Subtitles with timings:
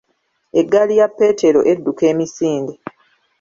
[0.59, 2.73] Eggaali ya Peetero edduka emisinde.